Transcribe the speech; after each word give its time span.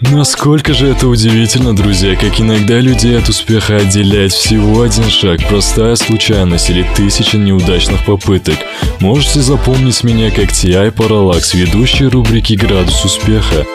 Насколько 0.00 0.72
же 0.72 0.88
это 0.88 1.08
удивительно, 1.08 1.76
друзья, 1.76 2.16
как 2.16 2.40
иногда 2.40 2.80
людей 2.80 3.18
от 3.18 3.28
успеха 3.28 3.76
отделяет 3.76 4.32
всего 4.32 4.80
один 4.80 5.10
шаг, 5.10 5.46
простая 5.46 5.94
случайность 5.94 6.70
или 6.70 6.86
тысяча 6.96 7.36
неудачных 7.36 8.06
попыток. 8.06 8.56
Можете 9.00 9.42
запомнить 9.42 10.02
меня 10.02 10.30
как 10.30 10.52
T.I. 10.52 10.88
Parallax, 10.88 11.54
ведущий 11.54 12.06
рубрики 12.06 12.54
«Градус 12.54 13.04
успеха». 13.04 13.66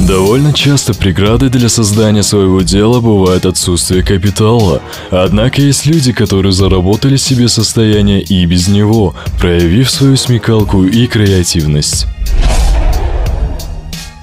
Довольно 0.00 0.52
часто 0.52 0.92
преградой 0.92 1.48
для 1.48 1.70
создания 1.70 2.22
своего 2.22 2.60
дела 2.60 3.00
бывает 3.00 3.46
отсутствие 3.46 4.02
капитала. 4.02 4.82
Однако 5.10 5.62
есть 5.62 5.86
люди, 5.86 6.12
которые 6.12 6.52
заработали 6.52 7.16
себе 7.16 7.48
состояние 7.48 8.20
и 8.20 8.44
без 8.44 8.68
него, 8.68 9.14
проявив 9.40 9.90
свою 9.90 10.18
смекалку 10.18 10.84
и 10.84 11.06
креативность. 11.06 12.06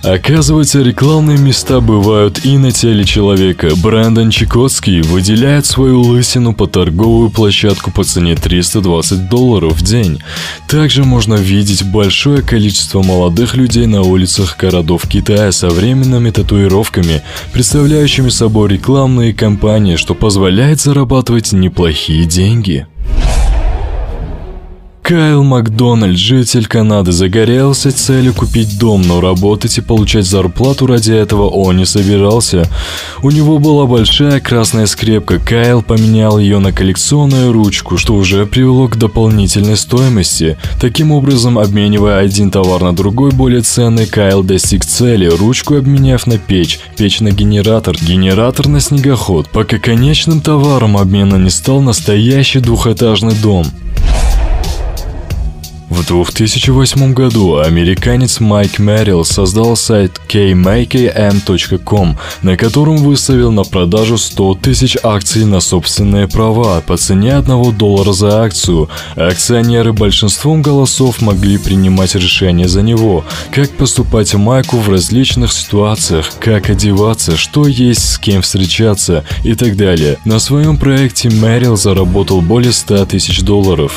Оказывается, 0.03 0.81
рекламные 0.81 1.37
места 1.37 1.79
бывают 1.79 2.43
и 2.43 2.57
на 2.57 2.71
теле 2.71 3.05
человека. 3.05 3.69
Брэндон 3.75 4.31
Чикотский 4.31 5.01
выделяет 5.01 5.67
свою 5.67 6.01
лысину 6.01 6.53
по 6.53 6.65
торговую 6.65 7.29
площадку 7.29 7.91
по 7.91 8.03
цене 8.03 8.35
320 8.35 9.29
долларов 9.29 9.73
в 9.73 9.83
день. 9.83 10.19
Также 10.67 11.03
можно 11.03 11.35
видеть 11.35 11.83
большое 11.83 12.41
количество 12.41 13.03
молодых 13.03 13.55
людей 13.55 13.85
на 13.85 14.01
улицах 14.01 14.57
городов 14.57 15.07
Китая 15.07 15.51
со 15.51 15.69
временными 15.69 16.31
татуировками, 16.31 17.21
представляющими 17.53 18.29
собой 18.29 18.69
рекламные 18.69 19.33
кампании, 19.33 19.97
что 19.97 20.15
позволяет 20.15 20.81
зарабатывать 20.81 21.51
неплохие 21.51 22.25
деньги. 22.25 22.87
Кайл 25.11 25.43
Макдональд, 25.43 26.17
житель 26.17 26.67
Канады, 26.67 27.11
загорелся 27.11 27.91
целью 27.91 28.33
купить 28.33 28.79
дом, 28.79 29.01
но 29.01 29.19
работать 29.19 29.77
и 29.77 29.81
получать 29.81 30.25
зарплату 30.25 30.87
ради 30.87 31.11
этого 31.11 31.49
он 31.49 31.75
не 31.75 31.85
собирался. 31.85 32.69
У 33.21 33.29
него 33.29 33.59
была 33.59 33.87
большая 33.87 34.39
красная 34.39 34.85
скрепка, 34.85 35.37
Кайл 35.37 35.81
поменял 35.81 36.39
ее 36.39 36.59
на 36.59 36.71
коллекционную 36.71 37.51
ручку, 37.51 37.97
что 37.97 38.15
уже 38.15 38.45
привело 38.45 38.87
к 38.87 38.95
дополнительной 38.95 39.75
стоимости. 39.75 40.57
Таким 40.79 41.11
образом, 41.11 41.59
обменивая 41.59 42.19
один 42.19 42.49
товар 42.49 42.81
на 42.81 42.95
другой 42.95 43.31
более 43.31 43.63
ценный, 43.63 44.05
Кайл 44.05 44.43
достиг 44.43 44.85
цели, 44.85 45.25
ручку 45.25 45.75
обменяв 45.75 46.25
на 46.25 46.37
печь, 46.37 46.79
печь 46.95 47.19
на 47.19 47.31
генератор, 47.31 47.97
генератор 48.01 48.69
на 48.69 48.79
снегоход, 48.79 49.49
пока 49.49 49.77
конечным 49.77 50.39
товаром 50.39 50.95
обмена 50.95 51.35
не 51.35 51.49
стал 51.49 51.81
настоящий 51.81 52.61
двухэтажный 52.61 53.35
дом. 53.35 53.67
В 55.91 56.07
2008 56.07 57.13
году 57.13 57.57
американец 57.57 58.39
Майк 58.39 58.79
Мэрил 58.79 59.25
создал 59.25 59.75
сайт 59.75 60.21
kmakm.com, 60.29 62.17
на 62.43 62.55
котором 62.55 62.95
выставил 62.95 63.51
на 63.51 63.63
продажу 63.65 64.17
100 64.17 64.55
тысяч 64.61 64.97
акций 65.03 65.43
на 65.43 65.59
собственные 65.59 66.29
права 66.29 66.79
по 66.79 66.95
цене 66.95 67.35
1 67.35 67.75
доллара 67.75 68.13
за 68.13 68.41
акцию. 68.41 68.89
Акционеры 69.17 69.91
большинством 69.91 70.61
голосов 70.61 71.21
могли 71.21 71.57
принимать 71.57 72.15
решения 72.15 72.69
за 72.69 72.83
него, 72.83 73.25
как 73.51 73.69
поступать 73.71 74.33
Майку 74.33 74.77
в 74.77 74.87
различных 74.87 75.51
ситуациях, 75.51 76.31
как 76.39 76.69
одеваться, 76.69 77.35
что 77.35 77.67
есть, 77.67 78.13
с 78.13 78.17
кем 78.17 78.43
встречаться 78.43 79.25
и 79.43 79.55
так 79.55 79.75
далее. 79.75 80.19
На 80.23 80.39
своем 80.39 80.77
проекте 80.77 81.29
Мэрил 81.29 81.75
заработал 81.75 82.39
более 82.39 82.71
100 82.71 83.07
тысяч 83.07 83.41
долларов. 83.41 83.91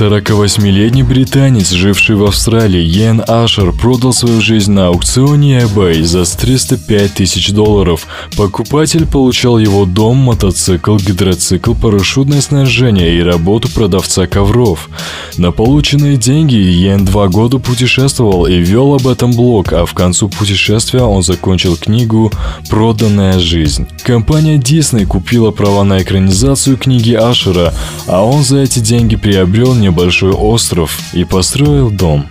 48-летний 0.00 1.04
британец, 1.04 1.70
живший 1.70 2.16
в 2.16 2.24
Австралии, 2.24 2.82
Йен 2.82 3.22
Ашер, 3.28 3.70
продал 3.70 4.12
свою 4.12 4.40
жизнь 4.40 4.72
на 4.72 4.88
аукционе 4.88 5.60
eBay 5.60 6.02
за 6.02 6.24
305 6.24 7.14
тысяч 7.14 7.52
долларов. 7.52 8.08
Покупатель 8.36 9.06
получал 9.06 9.56
его 9.56 9.84
дом, 9.84 10.16
мотоцикл, 10.16 10.96
гидроцикл, 10.96 11.74
парашютное 11.74 12.40
снаряжение 12.40 13.16
и 13.16 13.22
работу 13.22 13.68
продавца 13.72 14.26
ковров. 14.26 14.88
На 15.36 15.52
полученные 15.52 16.16
деньги 16.16 16.56
Йен 16.56 17.04
два 17.04 17.28
года 17.28 17.60
путешествовал 17.60 18.46
и 18.46 18.56
вел 18.56 18.96
об 18.96 19.06
этом 19.06 19.30
блог, 19.30 19.72
а 19.72 19.86
в 19.86 19.94
концу 19.94 20.28
путешествия 20.28 21.02
он 21.02 21.22
закончил 21.22 21.76
книгу 21.76 22.32
«Проданная 22.68 23.38
жизнь». 23.38 23.86
Компания 24.02 24.56
Disney 24.56 25.06
купила 25.06 25.52
права 25.52 25.84
на 25.84 26.02
экранизацию 26.02 26.78
книги 26.78 27.12
Ашера, 27.12 27.72
а 28.08 28.24
он 28.24 28.42
за 28.42 28.58
эти 28.58 28.80
деньги 28.80 29.14
приобрел 29.14 29.83
небольшой 29.84 30.32
остров 30.32 30.98
и 31.12 31.24
построил 31.24 31.90
дом. 31.90 32.26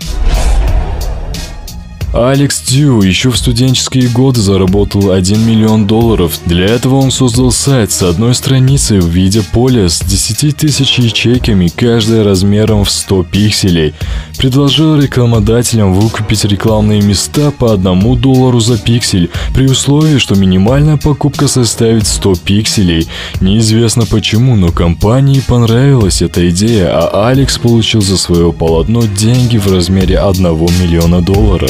Алекс 2.13 2.62
Дью 2.62 3.01
еще 3.01 3.31
в 3.31 3.38
студенческие 3.38 4.07
годы 4.07 4.40
заработал 4.40 5.13
1 5.13 5.47
миллион 5.47 5.88
долларов. 5.88 6.40
Для 6.46 6.68
этого 6.68 6.97
он 6.97 7.09
создал 7.09 7.51
сайт 7.51 7.91
с 7.91 8.03
одной 8.03 8.35
страницей 8.35 9.00
в 9.00 9.07
виде 9.07 9.41
поля 9.41 9.90
с 9.90 10.00
10 10.00 10.56
тысяч 10.56 11.00
ячейками, 11.00 11.72
каждая 11.75 12.23
размером 12.23 12.84
в 12.84 12.91
100 12.91 13.23
пикселей. 13.23 13.96
Предложил 14.38 14.96
рекламодателям 15.02 15.96
выкупить 15.96 16.46
рекламные 16.46 17.02
места 17.02 17.50
по 17.50 17.73
1 17.73 18.22
доллару 18.22 18.59
за 18.59 18.78
пиксель, 18.78 19.31
при 19.56 19.66
условии, 19.66 20.19
что 20.19 20.35
минимальная 20.35 20.97
покупка 20.97 21.47
составит 21.47 22.06
100 22.06 22.35
пикселей. 22.46 23.07
Неизвестно 23.41 24.06
почему, 24.06 24.56
но 24.56 24.72
компании 24.72 25.40
понравилась 25.40 26.22
эта 26.22 26.47
идея, 26.52 26.91
а 26.94 27.29
Алекс 27.29 27.57
получил 27.57 28.03
за 28.03 28.19
свое 28.19 28.53
полотно 28.53 29.02
деньги 29.02 29.57
в 29.57 29.66
размере 29.66 30.19
1 30.19 30.44
миллиона 30.79 31.19
доллара. 31.19 31.69